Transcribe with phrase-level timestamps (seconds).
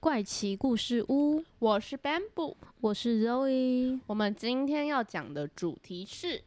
[0.00, 2.54] 怪奇故事屋，我是 Bamboo。
[2.80, 3.98] 我是 Zoe。
[4.06, 6.40] 我们今天要讲的主题是，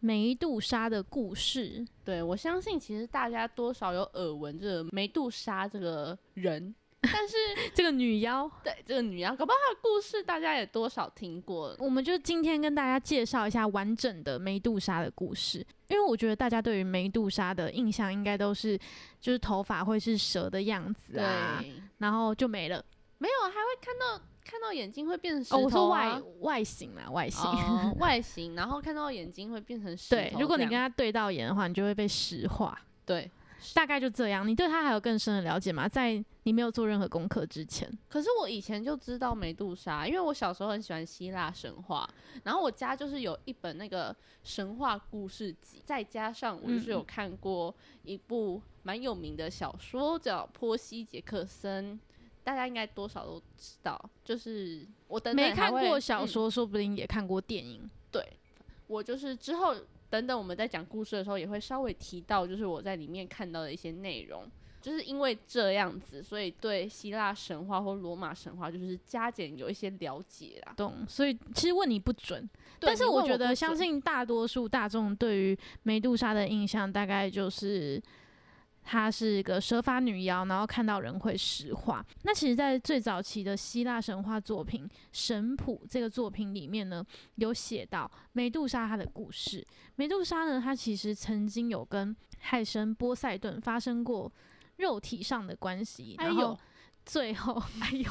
[0.00, 1.86] 梅杜莎的故事。
[2.02, 7.36] 对我相信，其实大家多少有耳闻这个梅杜莎这个人， 但是
[7.74, 11.76] 这个女妖，对这个女妖，搞不好她的故事大家也多少听过。
[11.80, 18.78] 我们就今天跟大家介绍一下完整的梅杜莎的故事，因为我觉得大家对于梅杜莎的印象应该都是，
[19.20, 21.62] 就是头发会是蛇的样子啊，
[21.98, 22.82] 然后就没了。
[23.18, 27.42] 没有，还会看到看到眼睛会变成石哦，头、我说啊外外形啦，外形。
[27.44, 32.78] 哦外形，然后看到眼睛会变成石头。，对如果你跟他对到眼的话，你就会被石化。
[33.06, 33.30] 对，
[33.74, 34.46] 大概就这样。
[34.46, 35.88] 你对他还有更深的了解吗？
[35.88, 42.08] 在你没有做任何功课之前，可是我以前就知道梅杜莎，因为我小时候很喜欢希腊神话，
[42.42, 51.94] 然后我家就是有一本那个神话故事集，再加上我就是有嗯看过一部蛮有名的小说叫《波西·杰克森》，
[52.44, 57.90] 大家应该多少都知道，就是我等等没看过小嗯说，说不定也看过电影。
[58.12, 58.22] 对，
[58.86, 59.74] 我就是之后
[60.10, 64.46] 等等我们在讲故事的时候，也会稍微提到，就是我在里面看到的一些内容。
[64.82, 70.74] 就是因为这样子，所以对希腊神话或罗马神话就是加减有一些了解啦。
[70.76, 72.46] 懂，所以其实问你不准，
[72.78, 77.98] 但是我觉得相信大多数大众对于梅杜莎的印象大概就是。
[78.84, 82.04] 她是一个蛇发女妖，然后看到人会石化。
[82.22, 87.04] 那其实，在最早期的希腊神话作品《神谱》这个作品里面呢，
[87.36, 89.66] 有写到美杜莎她的故事。
[89.96, 94.30] 美杜莎呢，她其实曾经有跟海神波塞顿发生过
[94.76, 96.60] 肉体上的关系，然后哎，
[97.06, 98.10] 最后， 哎呦，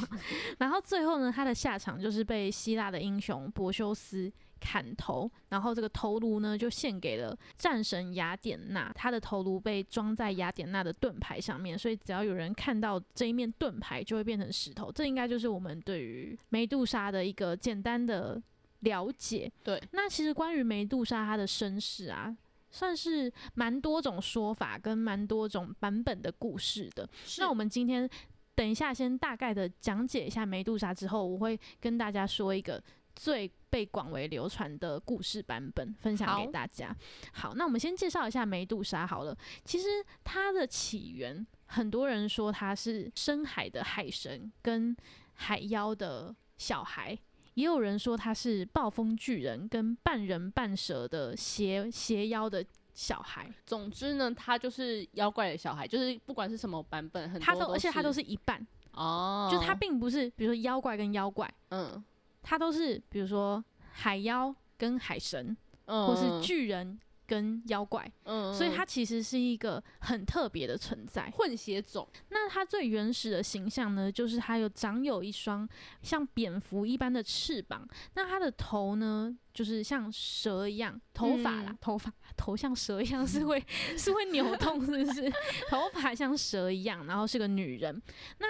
[0.57, 4.31] 然后最后呢，她的下场就是被希腊的英雄柏修斯
[4.63, 14.89] 砍头，然后这个头颅呢就献给了战神雅典娜，他的头颅被装在雅典娜的盾牌上面，所以只要有人看到这一面盾牌，就会变成石头。
[14.89, 18.41] 这应该就是我们对于梅杜莎的一个简单的
[18.79, 19.51] 了解。
[19.63, 22.35] 对，那其实关于梅杜莎她的身世啊。
[22.75, 27.07] 算是蛮多种说法跟蛮多种版本的故事的。
[27.37, 28.09] 那我们今天
[28.55, 32.83] 等一下先大概的讲解一下梅杜莎之后，我会跟大家说一个
[33.15, 36.95] 最被广为流传的故事版本，分享给大家。
[37.31, 39.37] 好，那我们先介绍一下梅杜莎好了。
[39.63, 39.87] 其实
[40.23, 44.95] 它的起源，很多人说它是深海的海神跟
[45.33, 47.17] 海妖的小孩。
[47.55, 62.03] 也有人说他是暴风巨人跟半人半蛇的邪邪妖的小孩，总之呢，他就是妖怪的小孩，就是不管是什么版本，很多他都而且他都是是一半，哦，就他并不是比如说妖怪跟妖怪，嗯
[62.43, 71.31] 它都是比如说海妖跟海神，嗯，或是巨人跟妖怪，嗯，所以它其实是一个很特别的存在。
[71.31, 75.67] 混血种，那它最原始的形象呢，就是它有长有一双
[76.01, 83.63] 像蝙蝠一般的翅膀，那它的头呢，就是像蛇一样，头发啦，嗯头发头像蛇一样 是会
[83.97, 85.31] 是会扭动，是不是？
[85.69, 88.01] 头发像蛇一样，然后是个女人。
[88.39, 88.47] 那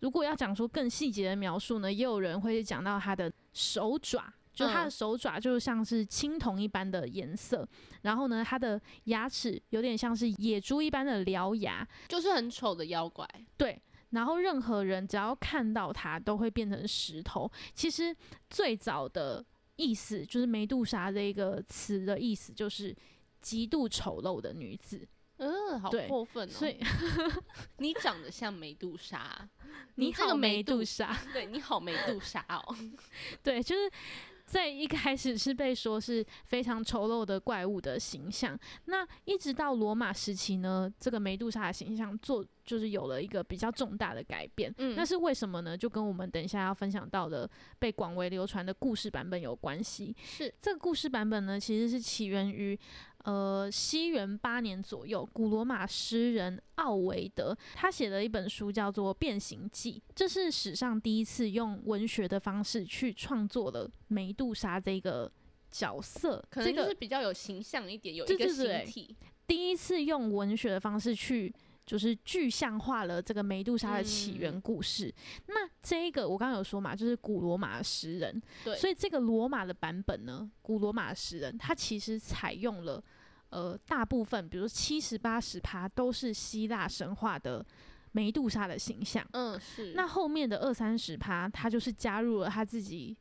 [0.00, 4.32] 如果要讲出更细节的描述呢，也有人会讲到它的手爪。
[4.52, 7.68] 就它的嗯手爪就像是青铜一般的颜色，
[8.02, 13.28] 然后呢，它的牙齿有点像是野猪一般的獠牙，就是很丑的妖怪。
[13.56, 17.50] 对，然后任何人只要看到它，都会变成石头。
[17.74, 18.14] 其实
[18.48, 19.44] 最早的
[19.74, 22.94] 意思就是梅杜莎这个词的意思就是
[23.40, 25.04] 极度丑陋的女子，
[25.44, 26.50] 嗯，好对过分哦！
[26.50, 26.78] 所以
[27.78, 29.48] 你长得像梅杜莎，
[29.96, 32.76] 你这个好梅杜杜莎，对你好梅杜莎哦。
[33.42, 33.90] 对，就是。
[34.46, 44.72] 在一开始是被说是非常丑陋的怪物的形象，那一直到罗马时期呢，这个梅杜莎的形象做就是有了一个比较重大的改变。
[44.78, 45.76] 嗯那是为什么呢？
[45.76, 50.14] 就跟我们等一下要分享到的被广为流传的故事版本有关系。
[50.22, 52.78] 是这个故事版本呢，其实是起源于
[53.24, 65.30] 呃西元八年左右，古罗马诗人奥维德他写的一本书叫做《变形记》，这是史上第一次用文学的方式去创作了梅杜莎这个
[65.70, 69.16] 角色，这个可能就是比较有形象一点，有一个形对对对体。
[69.46, 71.52] 第一次用文学的方式去
[71.86, 75.12] 就是具象化了这个梅杜莎的起源嗯故事。
[75.46, 83.02] 那这一个我刚刚有说嘛，就是古罗马的诗人，对，所以这个罗马的版本呢，古罗马的诗人他其实采用了
[83.50, 87.64] 呃大部分，比如七十八十趴都是希腊神话的
[88.12, 89.26] 梅杜莎的形象。
[89.32, 93.16] 嗯是那后面的二三十趴，他就是加入了他自己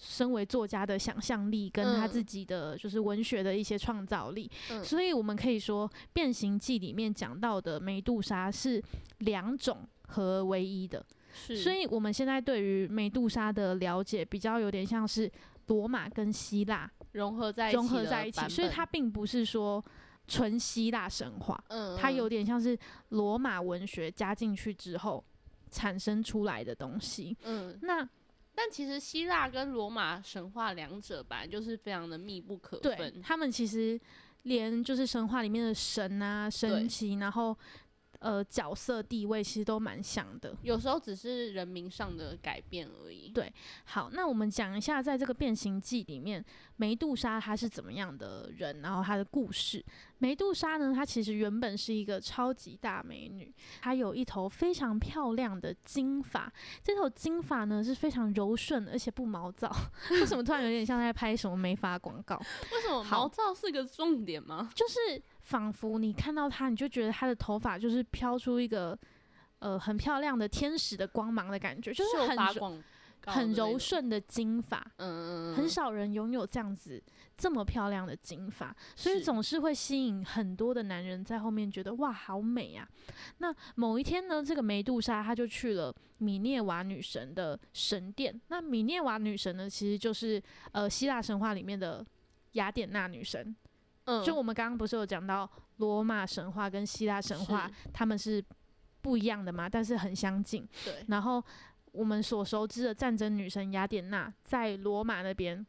[0.00, 4.50] 身为作家的想象力，跟他嗯自己的就是文学的一些创造力。
[4.70, 8.82] 嗯所以我们可以说，《变形记》里面讲到的梅杜莎是
[9.18, 11.04] 两种合而为一的。
[11.32, 15.30] 是，所以我们现在对于梅杜莎的了解，比较有点像是
[15.66, 19.84] 罗马跟希腊融合在一起融合在一起，所以它并不是说
[20.26, 22.78] 纯希腊神话，嗯它有嗯点像是
[23.10, 25.22] 罗马文学加进去之后
[25.70, 27.36] 产生出来的东西。
[27.42, 28.08] 嗯，那
[28.60, 33.98] 但其实希腊跟罗马神话两者本来就是非常的密不可分，他们其实
[34.42, 37.56] 连就是神话里面的神啊、神奇，然后
[38.20, 40.56] 呃角色地位其实都蛮像的。
[40.62, 43.28] 有时候只是人名上的改变而已。
[43.28, 43.52] 对
[43.84, 46.44] 好，那我们讲一下，在这个《变形记》里面，
[46.76, 49.84] 梅杜莎她是怎么样的人，然后她的故事。
[50.18, 59.70] 梅杜莎呢，她其实原本是一个超级大美女，她有一头非常漂亮的金发，这头金发呢是非常柔顺而且不毛躁。
[60.10, 62.36] 为什么突然有点像在拍什么美发广告？
[62.72, 64.70] 为什么毛躁是个重点吗？
[64.74, 68.96] 就是仿佛你看到她，你就觉得她的头发就是飘出一个
[69.60, 72.82] 呃很漂亮的天使的光芒的感觉，就是很
[73.26, 74.78] 很柔顺的金发。
[74.98, 77.02] 嗯嗯嗯，很少人拥有这样子
[77.36, 82.86] 这么漂亮的金发，所以总是会吸引很多的男人在后面觉得哇好美啊。
[83.38, 88.38] 那某一天呢，这个梅杜莎她就去了米涅瓦女神的神殿。
[88.48, 90.42] 那米涅瓦女神呢，其实就是
[90.72, 92.04] 呃希腊神话里面的
[92.52, 93.56] 雅典娜女神。
[94.08, 98.42] 嗯，就我们刚刚不是有讲到罗马神话跟希腊神话是，他们是
[99.02, 100.66] 不一样的嘛，但是很相近。
[100.84, 101.44] 对，然后
[101.92, 105.64] 我们所熟知的战争女神雅典娜，在罗马那边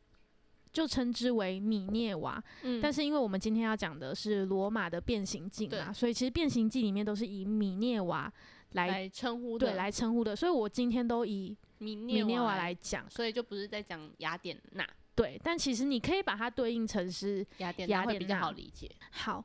[0.71, 2.41] 就称之为米涅瓦。
[2.63, 8.31] 嗯，但是因为我们今天要讲的是罗马的变形记嘛，所以其实变形记里面都是以米涅瓦
[8.71, 13.09] 来来称呼的对来称呼的，所以我今天都以米涅瓦来，讲。
[13.09, 14.87] 所以就不是在讲雅典娜，
[15.19, 18.89] 对，但其实你可以把它对应成是雅典雅娜会比较好理解。
[19.11, 19.43] 好，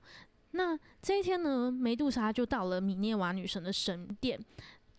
[0.52, 4.38] 那这一天呢，梅杜莎就到了米涅瓦女神的神殿，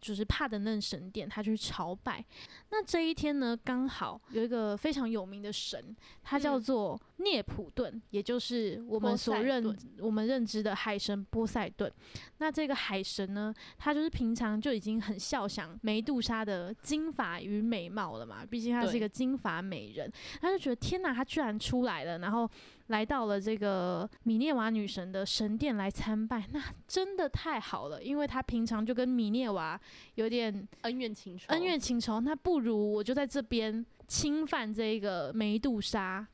[0.02, 2.24] 就是帕德嫩神殿，他去朝拜。
[2.70, 11.92] 那这一天呢，刚好有一个非常有名的神，他叫嗯做涅普顿，也就是我们所认我们认知的海神波塞顿。
[12.38, 20.12] 那这个海神呢，他就是平常就已经很笑想梅杜莎的金发与美貌了嘛，毕竟她是一个金发美人，
[20.42, 22.50] 他就觉得天哪，他居然出来了，然后
[22.88, 29.80] 来到了这个米涅瓦女神的神殿来参拜，那真的太好了，因为他平常就跟米涅瓦
[30.16, 36.28] 有点恩怨情仇，恩怨情仇，那不如我就在这边侵犯这个梅杜莎。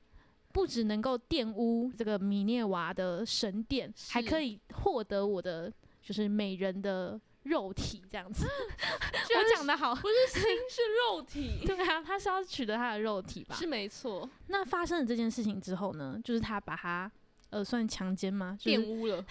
[0.54, 5.72] 不只能够玷污这个米涅瓦的神殿，还可以获得我的
[6.04, 8.46] 就是美人的肉体，这样子。
[9.28, 13.56] 居 然我讲的好，不是心是肉体， 对啊，他是要取得他的肉体吧？
[13.56, 17.12] 是没错，那发生了这件事情之后呢，就是他把他
[17.50, 18.58] 呃算强奸吗？
[18.60, 19.26] 就是玷污了，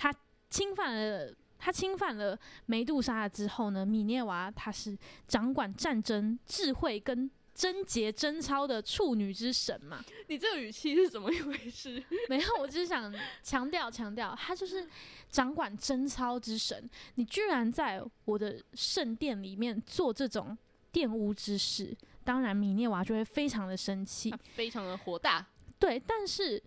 [0.49, 2.37] 侵犯了他侵犯了
[2.67, 4.97] 梅杜莎之后呢，米涅娃她是
[5.29, 10.05] 掌管战争、智慧跟贞洁贞操的处女之神嘛。
[10.29, 12.03] 你这个语气是怎么一回事？
[12.29, 14.89] 没有，我只是想强调强调，他就是
[15.29, 16.89] 掌管贞操之神。
[17.17, 20.57] 你居然在我的圣殿里面做这种
[20.93, 24.35] 玷污之事，当然米涅娃就会非常的生气。
[24.55, 25.47] 非常的火大，
[25.79, 26.63] 对，但是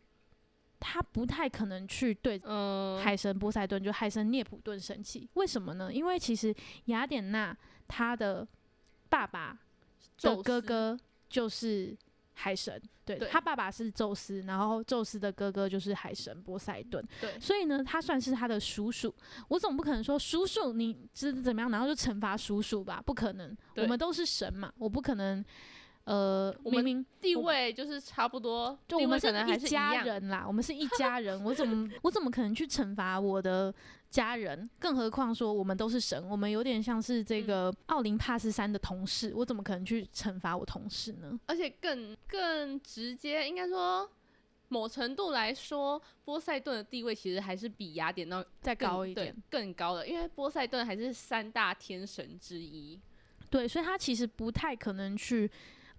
[0.79, 5.27] 他不太可能去对嗯，海神波塞顿，就海神涅普顿生气。
[5.35, 5.93] 为什么呢？
[5.93, 6.53] 因为其实
[6.85, 7.55] 雅典娜
[7.87, 8.45] 她的
[9.09, 9.57] 爸爸
[10.03, 11.97] 的宙斯哥哥就是
[12.33, 19.13] 海神，对对他爸爸是宙斯，然后宙斯的哥哥就是海神波塞顿，对，所以呢，他算是他的叔叔。
[19.49, 23.01] 我总不可能说叔叔你是怎么样，然后就惩罚叔叔吧？
[23.05, 25.43] 不可能，我们都是神嘛，我不可能。
[26.05, 33.73] 呃，我们明明地位就是差不多，就我们可能还是一样，家人啦，我们是一家人，我怎么 我怎么可能去惩罚我的
[34.09, 34.69] 家人？
[34.79, 41.39] 更何况说我们都是神，我们有点像是这嗯个奥林帕斯山的同事，我怎么可能去惩罚我同事呢？
[41.45, 44.09] 而且更更直接，应该说。
[44.69, 52.99] 某程度来说，波塞顿的地位其实还是比雅典娜再高一点，更高的，因为波塞顿还是三大天神之一。
[53.51, 55.47] 对，所以他其实不太可能去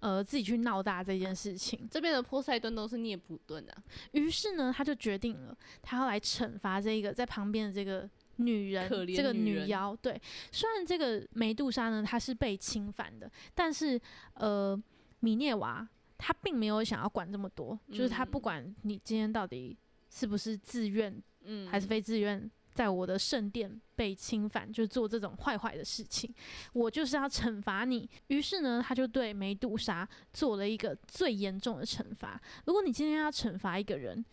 [0.05, 1.87] 呃自己去闹大这件事情。
[1.89, 9.95] 这边的波塞顿都是涅普顿的啊、于是呢，他就决定了，他要来惩罚这个在旁边的这个女人这个女妖。
[9.99, 10.21] 对，
[10.51, 13.99] 虽然这个梅杜莎呢，她是被侵犯的，但是
[14.35, 14.79] 呃，
[15.21, 15.87] 米涅娃
[16.19, 19.75] 她并没有想要管这么多，就是她不嗯管你今天到底
[20.11, 22.39] 是不是自愿嗯，还是非自愿，
[22.75, 26.31] 在我的圣殿被侵犯，就做这种坏坏的事情，
[26.73, 28.07] 我就是要惩罚你。
[28.27, 32.39] 于是呢，他就对梅杜莎做了一个最严重的惩罚。
[32.65, 34.23] 如果你今天要惩罚一个人，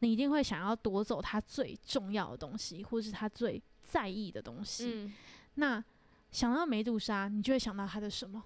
[0.00, 4.90] 你一定会想要夺走他最重要的东西，或是他最在意的东西。
[4.92, 5.12] 嗯，
[5.54, 5.84] 那
[6.32, 8.42] 想到梅杜莎，你就会想到他的什么？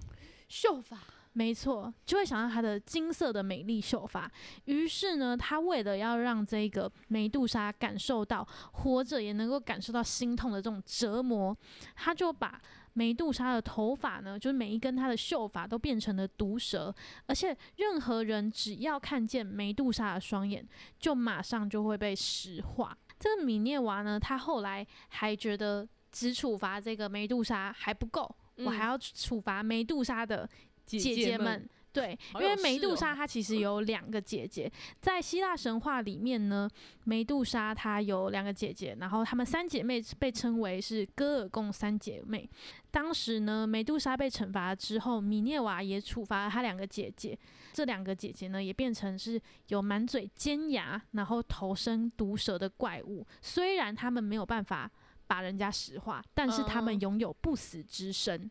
[0.50, 1.00] 秀发，
[1.36, 4.30] 没错，就会想到她的金色的美丽秀发。
[4.64, 11.54] 于是呢，他为了要让这个梅杜莎感受到活着也能够感受到心痛的这种折磨，
[11.94, 12.58] 他就把
[12.94, 16.94] 梅杜莎的头发呢，就是每一根她的秀发都变成了毒蛇，
[17.26, 20.66] 而且任何人只要看见梅杜莎的双眼，
[20.98, 22.96] 就马上就会被石化。
[23.18, 30.48] 这个米涅娃呢，他后来还觉得只处罚这个梅杜莎还不够，我还嗯要处罚梅杜莎的
[30.86, 31.68] 姐姐姐们。
[31.92, 36.68] 对，因为梅杜莎她其实有两个姐姐，在希腊神话里面呢，
[37.04, 42.46] 梅杜莎她有两个姐姐，然后她们三姐妹被称为是戈尔贡三姐妹。
[42.90, 47.38] 当时呢，梅杜莎被惩罚之后，米涅瓦也处罚了她两个姐姐，
[47.72, 53.26] 这两个姐姐呢也变成是有满嘴尖牙，然后头生毒蛇的怪物。
[53.40, 54.90] 虽然她们没有办法
[55.26, 58.50] 把人家石化，但是她们嗯拥有不死之身。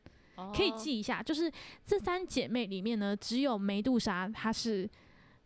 [0.54, 1.52] 可以哦记一下，就是
[1.86, 4.90] 这三姐妹里面呢，只有梅杜莎她是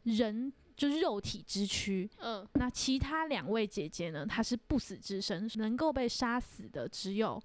[0.03, 2.10] 人，就是肉体之躯。
[2.19, 7.41] 嗯，那其他两位姐姐呢，她是不死之身，能够被杀死的只有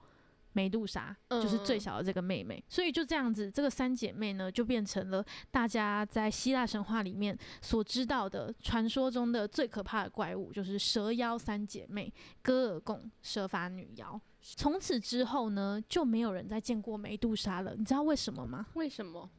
[0.52, 2.62] 梅杜莎，就是最嗯小的这个妹妹。
[2.68, 14.20] 所以就这样子，这个三姐妹呢，就变成了大家在希腊神话里面所知道的传说中的最可怕的怪物，就是蛇妖三姐妹戈尔贡蛇发女妖。
[14.46, 17.74] 从此之后呢，就没有人再见过梅杜莎了。
[17.74, 18.66] 你知道为什么吗？
[18.74, 19.30] 为什么？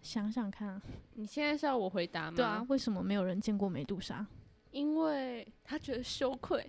[0.00, 2.36] 想想看啊，你现在是要我回答吗？
[2.36, 4.26] 对啊，，为什么没有人见过梅杜莎？
[4.70, 6.68] 因为他觉得羞愧。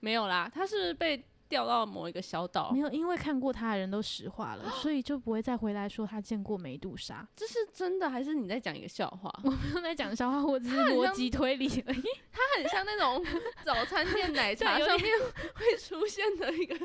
[0.00, 7.26] 没有啦，他是被调到某一个小岛没，有，因为看过他的人都石化了，所以 就不会再回来说他见过梅杜莎。
[7.34, 9.32] 这是真的还是你在讲一个笑话？
[9.44, 12.02] 我没有在讲笑话，我只是逻辑推理而已。
[12.30, 13.24] 它很像那种
[13.64, 15.12] 早餐店奶茶上面
[15.54, 16.76] 会出现的一个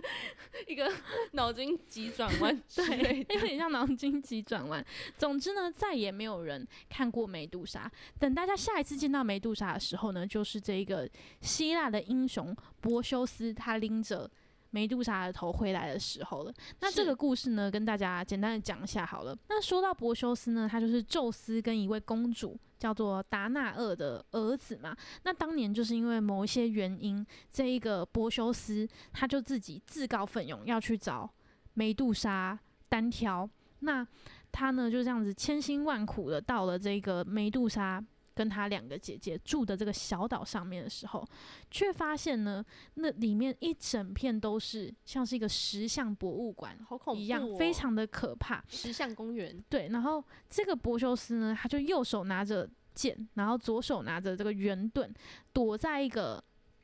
[0.67, 0.91] 一个
[1.33, 3.41] 脑筋急转 弯对，有。
[3.41, 4.85] 点像脑筋急转弯。
[5.17, 7.91] 总之呢，再也没有人看过梅杜莎。
[8.19, 11.09] 等大家下一次见到梅杜莎的时候呢，就是这一个
[11.41, 14.29] 希腊的英雄波修斯，他拎着
[14.71, 16.53] 梅杜莎的头回来的时候了。
[16.79, 19.37] 那这个故事呢，跟大家简单的讲一下好了。
[19.47, 24.95] 那说到柏修斯呢，他就是宙斯跟一位公主叫做达纳厄的儿子嘛。
[25.23, 31.29] 那当年就是因为某一些原因，这一个柏修斯他就自己自告奋勇要去找
[31.73, 32.57] 梅杜莎
[32.89, 33.49] 单挑。
[33.81, 34.05] 那
[34.51, 38.03] 他呢就这样子千辛万苦的到了这个梅杜莎
[38.41, 41.23] 跟他两个姐姐住的这个小岛上面的时候，
[41.69, 48.63] 却发现呢，那里面一整片都是像是一个石像博物馆好恐怖、哦一样，非常的可怕。
[48.67, 49.63] 石像公园。
[49.69, 55.13] 对，然后这个柏修斯呢，他就右手拿着剑，然后左手拿着这个圆盾，
[55.53, 56.43] 躲在一个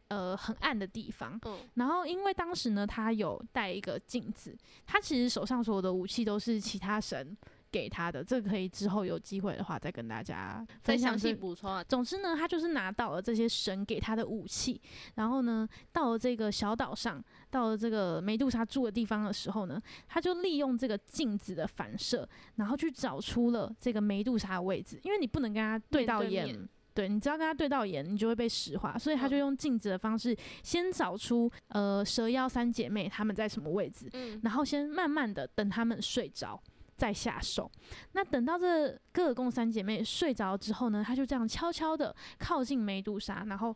[0.09, 1.39] 呃很暗的地方。
[1.43, 7.35] 嗯，然后因为当时呢，他有带一个镜子，他其实手上所有的武器都是其他神
[7.71, 11.83] 给他的，这个可以之后有机会的话再跟大家分享补充啊。
[11.83, 14.81] 总之呢，他就是拿到了这些神给他的武器，
[15.15, 26.45] 然后呢，到了这个小岛上，到了这个梅杜莎住的地方的时候呢，他就利用这个镜子的反射，然后去找出了这个梅杜莎的位置，因为你不能跟他对到眼。
[26.45, 36.59] 面对你只要跟他对到眼，你就会被石化，所以他就嗯用镜子的方式，先找出呃蛇妖三姐妹她们在什么位置，嗯，然后先慢慢的等她们睡着，
[36.97, 37.71] 再下手。
[38.11, 43.75] 那等到这戈尔贡三姐妹睡着之后呢，她就这样悄悄的靠近梅杜莎，然后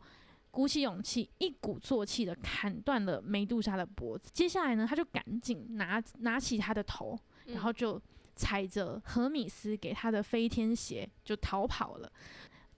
[0.50, 4.28] 鼓起勇气，一鼓作气的砍断了梅杜莎的脖子。
[4.32, 8.02] 接下来呢，她就赶紧拿拿起她的头，然后嗯就
[8.34, 12.12] 踩着荷米斯给她的飞天鞋就逃跑了。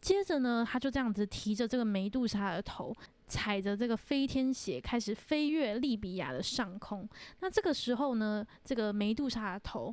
[0.00, 2.94] 接着呢，他就这样子提着这个梅杜莎的头，
[3.26, 7.08] 踩着这个飞天鞋开始飞越利比亚的上空。
[7.40, 9.90] 那这个时候呢，这个梅杜莎的头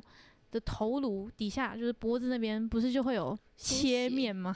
[0.52, 4.54] 的头颅底下，就是脖子那边，不是就会有切面吗？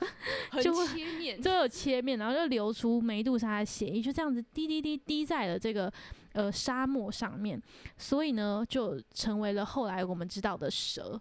[0.50, 5.92] 很就会切面，就会有切面，然后就流出梅杜莎的血液，就这样子滴滴滴滴在了这个
[6.32, 7.62] 呃沙漠上面，
[7.98, 11.20] 所以呢，就成为了后来我们知道的蛇，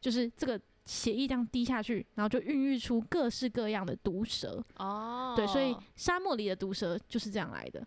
[0.00, 4.64] 就是这个血液这样滴下去，然后就孕育出各式各样的毒蛇。
[4.76, 7.84] 哦，对，所以沙漠里的毒蛇就是这样来的。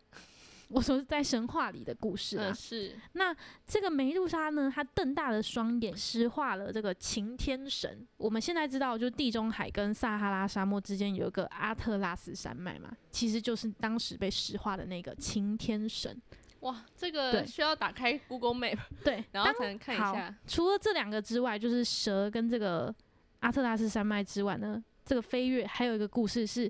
[0.70, 2.50] 我说在神话里的故事啊。
[2.50, 8.06] 嗯，是那这个梅杜莎呢，她瞪大了双眼石化了这个擎天神。
[8.18, 16.22] 我们现在知道，就地中海跟撒哈拉沙漠之间有一个阿特拉斯山脉嘛，其实就是当时被石化的那个擎天神。
[16.62, 20.36] 哇，这个需要打开 Google Map， 对，然后才能看一下。
[20.48, 22.94] 除了这两个之外，就是蛇跟这个
[23.40, 26.70] 阿特拉斯山脉之外呢，这个飞跃还有一个故事是，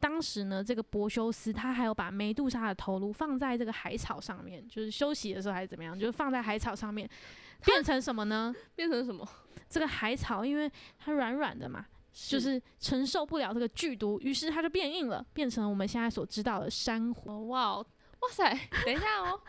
[0.00, 7.08] 当时呢，这个柏修斯他还有把梅杜莎的头颅放在这个海草上面，就是休息的时候还是怎么样，就是放在海草上面，
[7.64, 8.54] 变成什么呢？
[8.74, 9.26] 变成什么？
[9.68, 17.30] 这个海草因为它软软的嘛，就是承受不了这个剧毒，于是它就变硬了，变成了我们现在所知道的珊瑚。
[17.30, 17.86] 哦哇哦
[18.20, 19.40] 哇塞，等一下哦，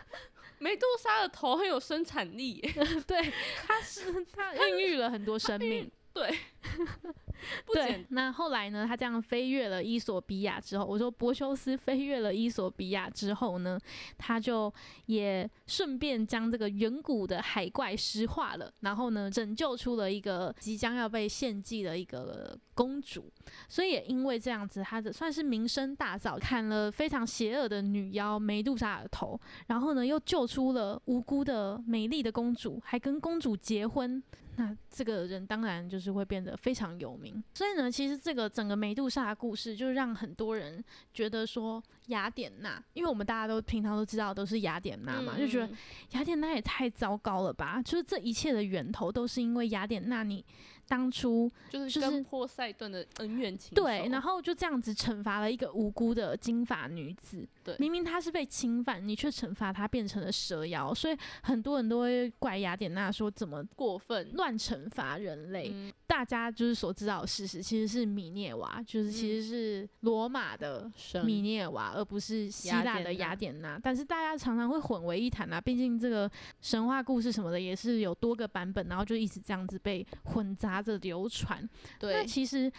[0.60, 2.74] 梅杜莎的头很有生产力耶，
[3.06, 3.32] 对，
[3.68, 5.92] 它是它孕育了很多生命。
[6.16, 6.34] 对，
[7.66, 8.86] 不对，那后来呢？
[8.88, 13.78] 他这样飞越了伊索比亚之后，我说柏修斯飞越了伊索比亚之后呢，
[14.18, 14.74] 他就
[15.08, 23.30] 也顺便将这个远古的海怪石化了，然后呢，拯救出了一个即将要被献祭的一个公主。
[23.68, 34.24] 所以也因为这样子，他的算是名声大噪，砍了非常邪恶的女妖梅杜莎的头，然后呢，又救出了无辜的美丽的公主，还跟公主结婚。
[34.58, 37.44] 那这个人当然就是会变得非常有名。
[37.54, 40.84] 所以呢，其实这个整个梅杜莎的故事，就让很多人
[41.14, 45.78] 觉得说雅典娜，因为我们大家都平常都知道都是雅典娜嘛，就觉得嗯
[46.12, 47.82] 雅典娜也太糟糕了吧？
[47.82, 50.44] 就是这一切的源头都是因为雅典娜你
[50.88, 57.48] 当初就是就是跟波塞顿的恩怨情对，然后后就这样子惩罚了一个无辜的金发女子。
[57.66, 65.72] 对明明他是被侵犯，你却惩罚他变成了蛇妖，所以很多人都会怪雅典娜说怎么过分，乱惩罚人类。
[65.74, 70.90] 嗯大家就是所知道的事实，其实是米涅娃，就是其实是罗马的
[71.26, 73.78] 米涅娃，而不是希腊的雅典娜。
[73.82, 76.30] 但是大家常常会混为一谈啊，毕竟这个
[76.62, 81.68] 神话故事什么的也是有多个版本，然后就一直这样子被混杂着流传。
[82.00, 82.72] 那对，其实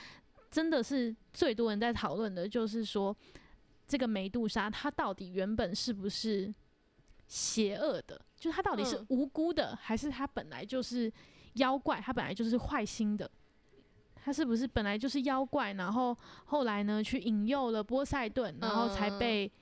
[0.49, 3.15] 真的是最多人在讨论的，就是说
[3.87, 6.53] 这个梅杜莎她到底原本是不是
[7.27, 8.21] 邪恶的？
[8.37, 11.13] 就是她到底是嗯无辜的，还是她本来就是
[11.55, 12.01] 妖怪？
[12.01, 13.31] 她本来就是坏心的？
[14.15, 15.73] 她是不是本来就是妖怪？
[15.75, 19.53] 然后后来呢，去引诱了波塞顿，然后才嗯被、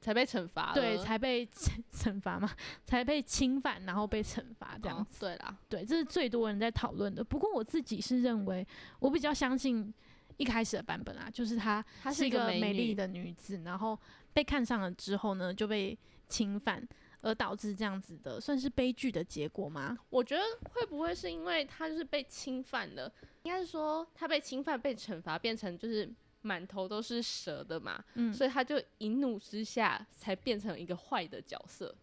[0.00, 2.50] 才被惩罚，对才被 惩惩罚嘛，
[2.84, 5.20] 才被侵犯，然后被惩罚这样哦子。
[5.20, 7.22] 对啦，对，这是最多人在讨论的。
[7.22, 8.66] 不过我自己是认为，
[8.98, 9.94] 我比较相信
[10.38, 13.98] 一开始的版本啊，就是她她是一个美丽的女子，然后
[14.32, 15.96] 被看上了之后呢，就被
[16.28, 16.82] 侵犯，
[17.20, 19.98] 而导致这样子的算是悲剧的结果吗？
[20.08, 23.12] 我觉得会不会是因为她就是被侵犯了？
[23.42, 26.08] 应该是说她被侵犯、被惩罚，变成就是
[26.42, 31.94] 满头都是蛇的嘛，嗯，所以她就一怒之下才变成一个坏的角色，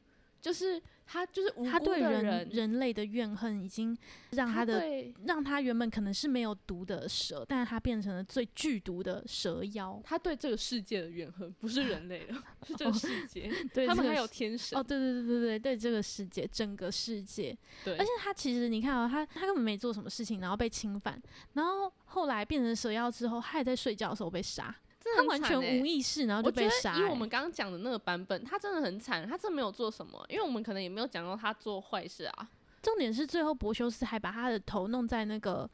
[0.45, 3.97] 就是他就是无辜她对人的人，人类的怨恨已经
[4.29, 9.99] 让她她的对让他原本可能是没有毒的蛇，但是他变成了最剧毒的蛇妖。
[10.03, 13.51] 他对这个世界的怨恨，不是人类的， 是这个世界。
[13.73, 21.19] 对，他们还有天神哦，对对对对对对，这个世界，整个世界，对，而且他其实你看哦，他他根本没做什么事情，然后被侵犯，
[21.53, 24.75] 然后后来变成蛇妖之后，他也在睡觉的时候被杀，
[25.15, 32.49] 他完全无意识，然后就被杀、欸以我们刚刚讲的那个版本，他真的很惨，他真的没有做什么，因为我们可能也没有讲到他做坏事啊。
[32.81, 35.69] 重点是最后柏修斯还把他的头弄在那个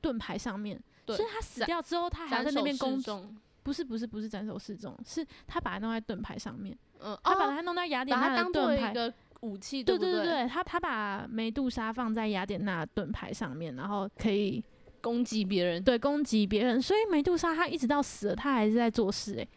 [0.00, 8.90] 盾牌上面，所以他死掉之后，他还要在那边攻中，不是不是不是斩首示众，是他把它弄在盾牌上面，嗯，他把哦它弄在雅典娜的盾牌。
[8.90, 14.64] 一个武器，不对对对，他他把梅杜莎放在雅典娜盾牌上面，然后可以
[15.00, 19.48] 攻击别人，对攻击别人，所以梅杜莎她一直到死了，她还是在做事诶、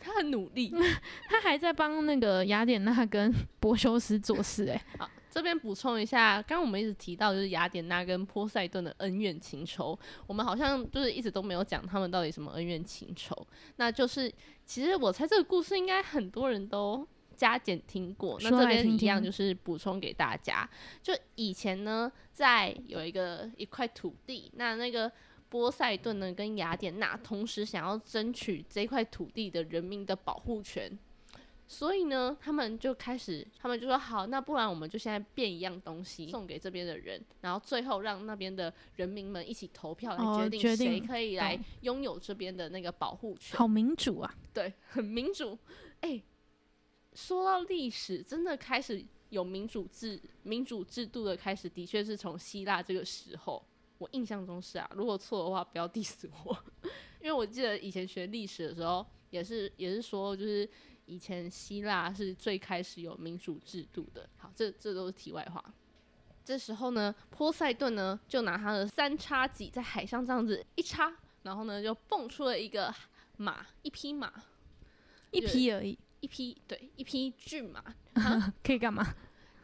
[0.00, 0.72] 她很努力。
[1.28, 13.34] 她还在帮那个雅典娜跟柏修斯做事诶、 好，这边补充一下，刚刚我们一直提到就是雅典娜跟波塞顿的恩怨情仇，我们好像就是一直都没有讲他们到底什么恩怨情仇。
[13.76, 14.32] 那就是
[14.66, 20.68] 其实我猜这个故事应该很多人都加减听过，那这边一样就是补充给大家。
[21.02, 25.10] 就以前呢，在有一个一块土地，那那个。
[25.52, 30.98] 波塞顿呢，跟雅典娜同时想要争取这块土地的人民的保护权，
[31.68, 43.58] 所以呢，他们就开始，他们就说好，那不然我们就现在变一样东西送给这边的人，然后最后让那边的人民们一起投票来哦决定谁可以来拥有这边的那个保护权。
[43.58, 44.34] 好民主啊！
[44.54, 45.58] 对，很民主。
[46.00, 46.20] 哎、
[47.14, 53.62] 说到历史，真的开始有民主制、民主制度的开始，的确是从希腊这个时候。
[53.98, 56.58] 我印象中是啊，如果错的话，不要 diss 我，
[57.20, 60.68] 因为我记得以前学历史的时候，也是也是说，就是
[61.06, 64.26] 以以前希腊是最开始有民主制度的。
[64.38, 65.62] 好，这这都是题外话。
[66.42, 72.92] 这时候呢，波塞顿呢就拿他的三叉戟在海上这样子一插，然后呢就蹦出了一个
[73.36, 74.32] 马，一匹马，
[75.32, 77.82] 一匹而已，一匹对，一匹骏马。
[78.62, 79.04] 可以干嘛？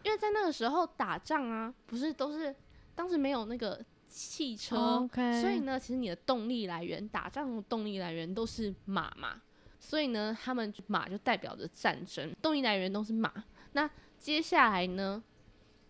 [0.03, 2.55] 因为在那个时候打仗啊，不是都是
[2.94, 5.09] 当时没有那个汽车
[5.40, 9.40] 所以呢，其实你的动力来源，打仗的动力来源都是马嘛。
[9.81, 13.33] 所以呢，他们马就代表着战争，动力来源都是马。
[13.73, 15.23] 那接下来呢，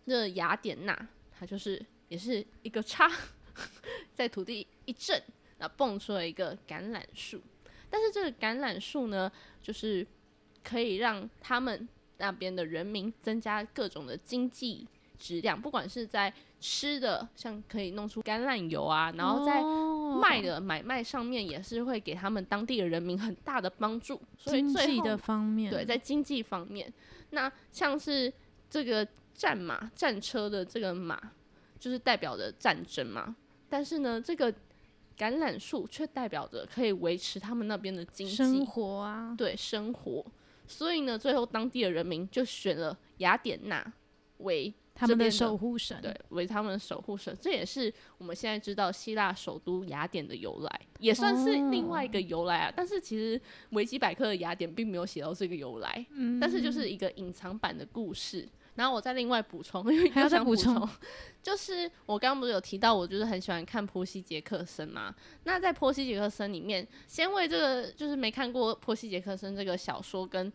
[0.05, 3.09] 这雅典娜她就是也是一个叉，
[4.13, 5.21] 在土地一震，
[5.57, 7.41] 然后蹦出了一个橄榄树。
[7.89, 9.31] 但是这个橄榄树呢，
[9.63, 10.05] 就是
[10.63, 24.19] 可以让他们那边的人民增加各种的经济质量，不管是在吃的，像可以弄出橄榄油啊，然后在哦卖的买卖上面也是会给他们当地的人民很大的帮助。
[24.37, 26.91] 所以最后经济的方面，对，在经济方面，
[27.29, 28.31] 那像是
[28.69, 31.19] 这个战马、战车的这个马，
[31.79, 33.35] 就是代表着战争嘛。
[33.69, 34.51] 但是呢，这个
[35.17, 40.25] 橄榄树却代表着可以维持他们那边的经济生活啊，对生活。
[40.69, 43.91] 所以呢，最后当地的人民就选了雅典娜
[44.37, 52.73] 为他们的守护神，对，为他们的守护神，这也是我们现在知道希腊首都雅典的由来，也算是另外一个由来啊。
[52.75, 53.39] 但是其实
[53.71, 58.47] 维基百科的雅典并没有写到这个由来，嗯但是就是一个隐藏版的故事。
[58.79, 60.87] 然后我再另外补充， 因为还要再补充
[61.43, 65.13] 就是我刚刚不是有提到，我就是很喜欢看波西杰克森嘛。
[65.43, 70.49] 那在波西杰克森里面，先为这个就是没看过波西杰克森这个小说跟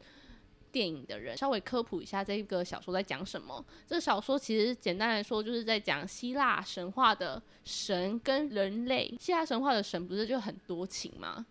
[0.72, 3.62] 电影的人，稍微科普一下这个小说在讲什么。
[3.86, 9.14] 这个小说其实简单来说，就是在讲希腊神话的神跟人类。
[9.20, 11.44] 希腊神话的神不是就很多情吗？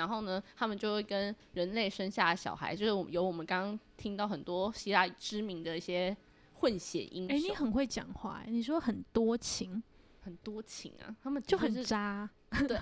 [0.00, 6.16] 然后呢，他们就会跟人类生下小孩，就是我有我们刚刚听到很多希腊知名的一些
[6.54, 9.82] 混血英雄，哎、你很会讲话、欸，你说很多情，
[10.22, 12.26] 很多情啊，他们就很渣。
[12.66, 12.80] 对，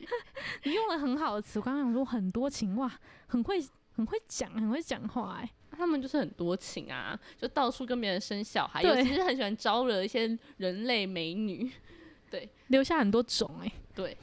[0.64, 2.90] 你用了很好的词，我刚刚想说很多情，哇，
[3.26, 11.70] 很会很会讲，很会讲话、哎，他们就是很多情啊，就到处跟别人生小孩，对尤其是很喜欢招惹一些人类美女。
[12.30, 12.48] 对。
[12.68, 14.16] 留下很多种、哎，对，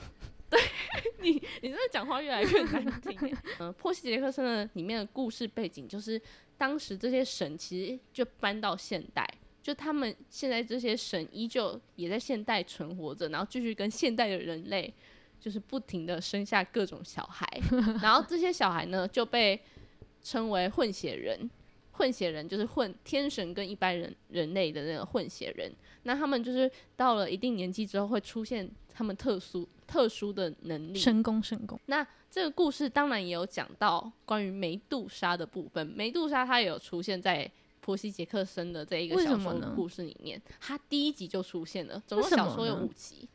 [0.53, 3.37] 对你，你这讲话越来越难听欸。
[3.59, 6.21] 嗯、 波西杰克森的里面的故事背景就是，
[6.57, 9.27] 当时这些神其实就搬到现代，
[9.61, 14.93] 就他们现在这些神依旧也在现代存活着，然后继续跟现代的人类
[15.39, 17.47] 就是不停的生下各种小孩，
[18.01, 19.59] 然后这些小孩呢就被
[20.21, 21.49] 称为混血人。
[21.95, 30.97] 混血人就是混天神跟一般人人类的那个混血人，那他们就是到了一定年纪之后会出现他们特殊特殊的能力。
[30.97, 43.29] 神功，神功，那这个故事当然也有讲到关于梅杜莎的部分，梅杜莎她也有出现在波西杰克森的这一个为小说的故事里面，她第一集就出现了，总共小说有五集。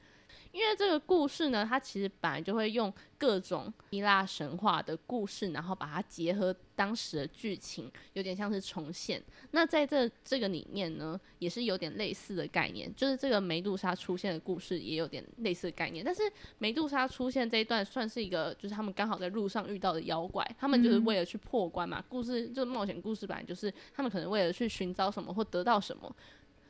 [0.50, 9.22] 因为这个故事呢，它其实本来就会用各种希腊神话的故事，然后把它结合当时的剧情，有点像是重现。
[9.50, 16.04] 那在这这个里面呢，也是有点类似的概念，就是这个梅杜莎出现的故事也有点类似的概念。
[16.04, 16.22] 但是
[16.58, 22.02] 梅杜莎出现这一段算是一个，就是他们刚好在路上遇到的妖怪，他们就是为了去破关嘛。
[22.08, 26.12] 故事就是冒险故事，本来就是他们可能为了去寻找什么或得到什么，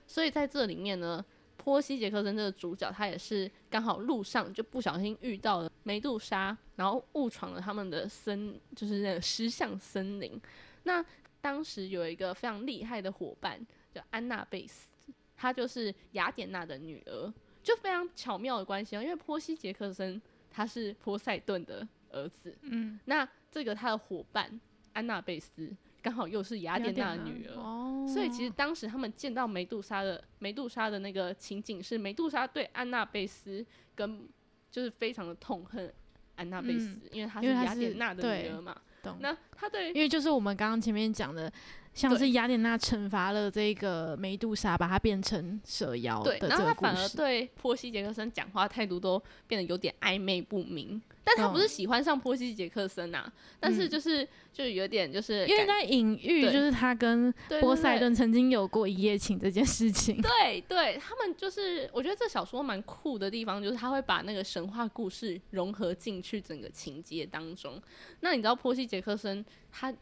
[0.07, 1.25] 所以在这里面呢。
[1.59, 10.41] 波西杰克森这个主角，他也是刚好路上就不小心遇到了梅杜莎，然后误闯了他们的森，就是那个石像森林。
[10.85, 11.05] 那
[11.41, 13.61] 当时有一个非常厉害的伙伴
[13.93, 14.89] 叫安娜贝斯，
[15.37, 19.03] 她就是雅典娜的女儿，就非常巧妙的关系啊。
[19.03, 24.59] 因为波西杰克森他是波塞顿的儿子，嗯，那这个他的伙伴
[24.93, 25.71] 安娜贝斯
[26.03, 34.29] 刚好又是雅典娜的女儿，哦，所以其实当时他们见到梅杜莎的梅杜莎的那个情景是梅杜莎对安娜贝斯跟
[34.71, 35.93] 就是非常的痛恨
[36.37, 38.77] 安娜贝斯，嗯因为她是雅典娜的女儿嘛。
[39.03, 39.17] 懂。
[39.21, 41.53] 那她对因为就是我们刚刚前面讲的，
[41.99, 47.09] 像是雅典娜惩罚了这个梅杜莎，把她变成蛇妖对，然后她反而。
[47.09, 51.03] 对波西杰克森讲话态度都变得有点暧昧不明。
[51.25, 53.31] 但他不是喜欢上波西杰克森呐、
[53.61, 57.31] 但是嗯就是、就是有点就是因为在隐喻，就是他跟
[57.61, 60.19] 波塞顿曾经有过一夜情这件事情。
[60.23, 67.79] 对对，他们就是，我觉得这小说蛮酷的地方，就是他会把那个神话故事融合进去整个情节当中。
[68.21, 69.93] 那你知道波西杰克森他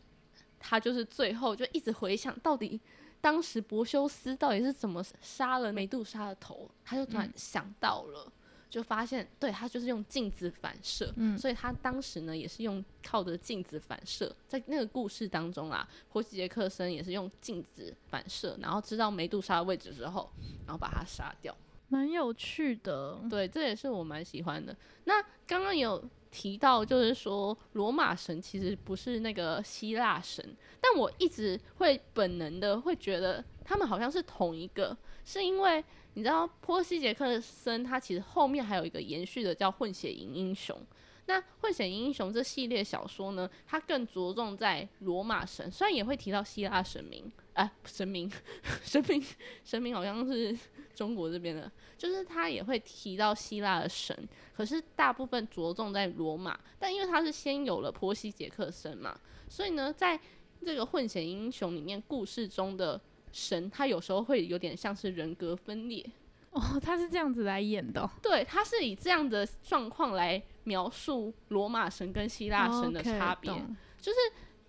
[0.59, 2.81] 他就是最后就一直回想到底
[3.21, 8.33] 当时柏修斯到底是怎么杀了美杜莎的头，他就突然嗯想到了。
[8.69, 20.29] 就发现对他就是用镜子反射，嗯所以他当时呢也是用靠着镜子反射，在那个故事当中啊，波西杰克森也是用镜子反射，然后知道梅杜莎的位置之后，
[20.67, 21.57] 然后把他杀掉。
[21.89, 23.19] 蛮有趣的。
[23.31, 24.77] 对，这也是我蛮喜欢的。
[25.05, 26.05] 那刚刚有
[26.37, 34.95] 提到，就是说罗马神其实不是那个希腊神，但我一直会本能的会觉得他们好像是同一个，
[35.25, 40.79] 是因为你知道波西杰克森他其实后面还有一个延续的叫混血营英雄。
[41.27, 48.31] 那《混血英雄》这系列小说呢，它更着重在罗马神，虽然也会提到希腊神明，哎、神明，
[48.85, 49.23] 神明，
[49.65, 50.57] 神明好像是
[50.95, 54.17] 中国这边的，就是他也会提到希腊的神，
[54.57, 56.59] 可是大部分着重在罗马。
[56.79, 60.19] 但因为他是先有了波西杰克森嘛，所以呢，在
[60.65, 63.01] 这个混血英雄里面，故事中的
[63.33, 66.05] 神，他有时候会有点像是人格分裂。
[66.53, 73.51] 哦，他是这样子来演的哦、对，他是以这样的状况来描述罗马神跟希腊神的差别。
[73.99, 74.19] 就是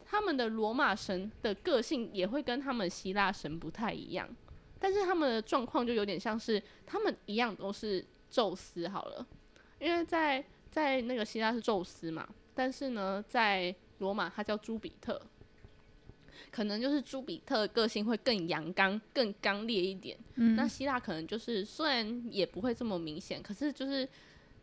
[0.06, 4.28] 他们的罗马神的个性也会跟他们希腊神不太一样，
[4.80, 9.28] 但是他们的状况就有点像是他们一样都是宙斯好了，
[9.80, 15.22] 因为在在那个希腊是宙斯嘛，但是呢，在罗马他叫朱比特，
[16.52, 20.18] 可能就是朱比特个性会更阳刚、更刚烈一点。
[20.36, 24.08] 嗯，那希腊可能就是虽然也不会这么明显，可是就是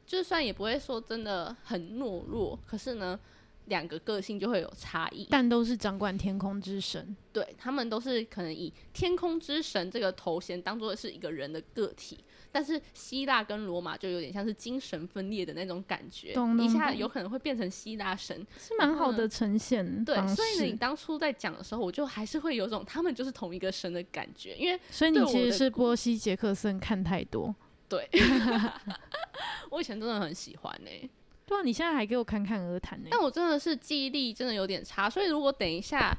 [0.07, 3.19] 就算也不会说真的很懦弱，可是呢，
[3.67, 5.27] 两个个性就会有差异。
[5.31, 7.17] 但都是掌管天空之神。
[7.33, 12.19] 对他们都是可能以天空之神这个头衔当做是一个人的个体，
[12.53, 18.47] 但是希腊跟罗马就有点像是精神分裂的那种感觉，懂懂一下有可能会变成希腊神。
[18.57, 27.53] 是蛮好的呈现对，所以呢，你当初在讲的时候，我就还是会有种他们就是同一个神的感觉，因为所以你其实是波西杰克森看太多。
[27.97, 28.09] 对，
[29.71, 31.11] 我以前真的很喜欢呢、
[31.47, 33.09] 对啊，你现在还给我侃侃而谈呢。
[33.11, 36.13] 但我真的是记忆力真的有点差，所以如果等一下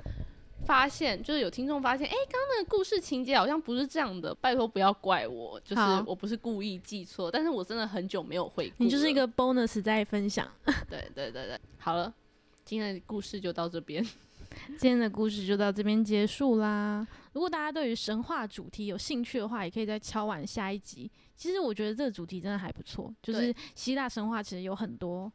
[0.66, 10.50] 发现，就是有听众发现，哎、刚刚那个故事情节好像不是这样的，拜托不要怪我，就是我不是故意记错，但是我真的很久没有回顾，你就是一个 bonus 在分享。
[10.90, 12.14] 对对对对，好了，
[12.64, 14.06] 今天的故事就到这边，
[14.78, 17.06] 今天的故事就到这边结束啦。
[17.34, 21.10] 如果大家对于神话主题有兴趣的话，也可以再敲完下一集。
[21.36, 25.32] 其实我觉得这个主题真的还不错，就是希腊神话其实有很多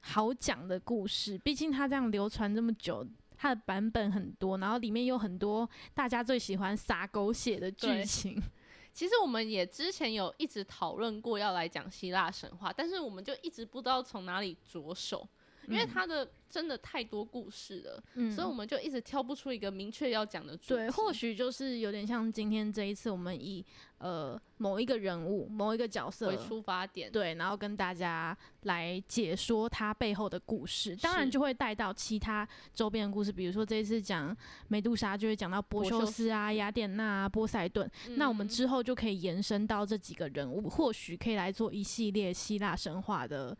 [0.00, 3.06] 好讲的故事，毕竟它这样流传这么久。
[3.34, 8.40] 它的版本很多，然后里面有很多大家最喜欢撒狗血的剧情。
[8.94, 15.28] 其实我们也之前有一直讨论过要来讲希腊神话，但是我们就一直不知道从哪里着手，
[15.72, 20.74] 因为嗯它的真的太多故事了，嗯所以我们就一直挑不出一个明确要讲的主题。
[20.74, 23.64] 对，或许就是有点像今天这一次，我们以
[23.98, 34.36] 呃某一个人物、某一个角色为出发点，对，然后跟大家来解说他背后的故事，当然就会带到其他周边的故事，比如说这一次讲
[34.68, 43.56] 美杜莎，就会讲到波修斯啊、雅典娜啊、波塞顿，那我们嗯之后就可以延伸到这几个人物，或许可以来做一系列希腊神话的。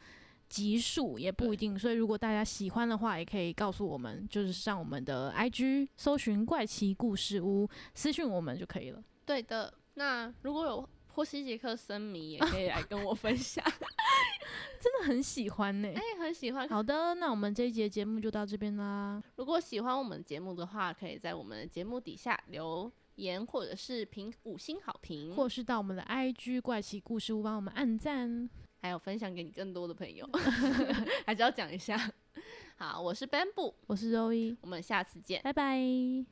[0.52, 9.02] 集数也不一定，所以如果大家喜欢的话，也可以告诉我们，就是上我们的 IG 搜寻“怪奇故事屋”，私讯我们就可以了。
[9.24, 9.72] 对的。
[9.94, 13.64] 那如果有波西杰克森迷，也可以来跟我分享。
[14.78, 16.68] 真的很喜欢呢、哎、很喜欢。
[16.68, 19.22] 好的，那我们这一节节目就到这边啦。
[19.36, 28.50] 如果喜欢我们节目的话，可以在我们的节目底下留言，或者是评五星好评，或是到我们的 IG 怪奇故事屋帮我们按赞。
[28.82, 30.28] 还有分享给你更多的朋友，
[31.24, 31.96] 还是要讲一下。
[32.76, 35.40] 好，我是 Bamboo，我是周一，我们下次见。
[35.42, 36.26] 拜拜。